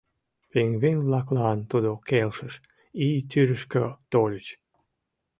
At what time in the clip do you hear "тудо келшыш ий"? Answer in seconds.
1.71-3.17